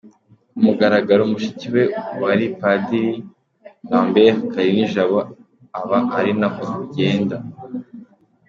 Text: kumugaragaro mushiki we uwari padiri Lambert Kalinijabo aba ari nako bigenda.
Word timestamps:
kumugaragaro 0.51 1.21
mushiki 1.31 1.67
we 1.73 1.83
uwari 2.15 2.45
padiri 2.59 3.13
Lambert 3.89 4.37
Kalinijabo 4.53 5.17
aba 5.79 5.99
ari 6.17 6.31
nako 6.39 6.63
bigenda. 6.79 7.35